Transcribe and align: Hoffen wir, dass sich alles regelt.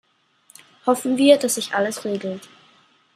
Hoffen 0.87 1.15
wir, 1.17 1.37
dass 1.37 1.53
sich 1.53 1.75
alles 1.75 2.05
regelt. 2.05 2.49